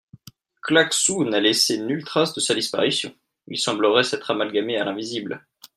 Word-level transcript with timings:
Claquesous 0.63 1.25
n'a 1.25 1.39
laissé 1.39 1.77
nulle 1.77 2.03
trace 2.03 2.33
de 2.33 2.39
sa 2.39 2.55
disparition; 2.55 3.13
il 3.45 3.59
semblerait 3.59 4.01
s'être 4.03 4.31
amalgamé 4.31 4.77
à 4.77 4.83
l'invisible. 4.83 5.45